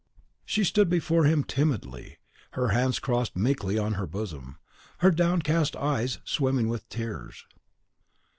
[0.45, 2.17] She stood before him timidly,
[2.53, 4.57] her hands crossed meekly on her bosom,
[4.97, 7.45] her downcast eyes swimming with tears.